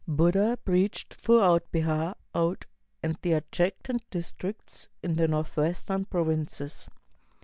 [0.07, 2.65] Buddha preached through out Behar, Oudh,
[3.03, 6.89] and the adjacent districts in the Northwestern Provinces.